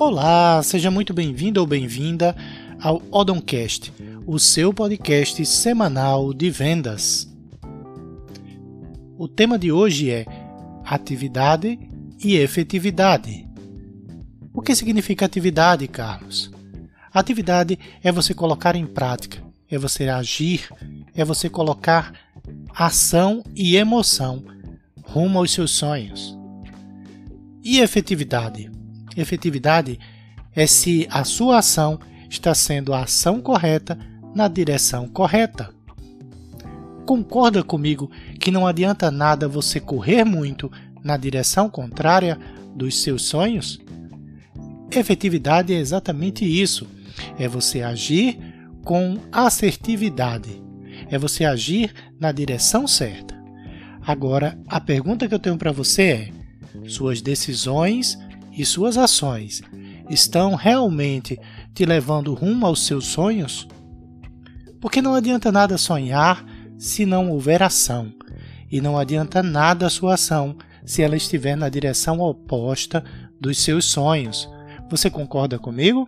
[0.00, 2.34] Olá, seja muito bem-vindo ou bem-vinda
[2.80, 3.92] ao Odoncast,
[4.26, 7.30] o seu podcast semanal de vendas.
[9.18, 10.24] O tema de hoje é
[10.86, 11.78] atividade
[12.18, 13.46] e efetividade.
[14.54, 16.50] O que significa atividade, Carlos?
[17.12, 20.66] Atividade é você colocar em prática, é você agir,
[21.14, 22.14] é você colocar
[22.74, 24.42] ação e emoção
[25.02, 26.34] rumo aos seus sonhos.
[27.62, 28.79] E efetividade?
[29.20, 29.98] Efetividade
[30.54, 33.98] é se a sua ação está sendo a ação correta
[34.34, 35.70] na direção correta.
[37.06, 40.70] Concorda comigo que não adianta nada você correr muito
[41.02, 42.38] na direção contrária
[42.74, 43.80] dos seus sonhos?
[44.90, 46.86] Efetividade é exatamente isso.
[47.38, 48.38] É você agir
[48.84, 50.62] com assertividade.
[51.10, 53.38] É você agir na direção certa.
[54.06, 56.30] Agora, a pergunta que eu tenho para você é:
[56.88, 58.18] suas decisões
[58.60, 59.62] e suas ações
[60.10, 61.40] estão realmente
[61.72, 63.66] te levando rumo aos seus sonhos?
[64.80, 66.44] Porque não adianta nada sonhar
[66.78, 68.12] se não houver ação,
[68.70, 73.02] e não adianta nada a sua ação se ela estiver na direção oposta
[73.40, 74.46] dos seus sonhos.
[74.90, 76.06] Você concorda comigo?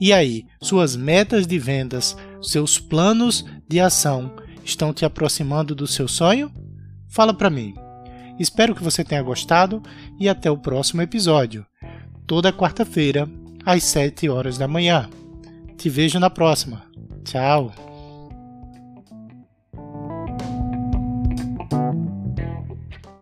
[0.00, 6.06] E aí, suas metas de vendas, seus planos de ação estão te aproximando do seu
[6.06, 6.52] sonho?
[7.08, 7.74] Fala para mim.
[8.42, 9.80] Espero que você tenha gostado
[10.18, 11.64] e até o próximo episódio,
[12.26, 13.28] toda quarta-feira,
[13.64, 15.08] às 7 horas da manhã.
[15.76, 16.82] Te vejo na próxima.
[17.24, 17.91] Tchau!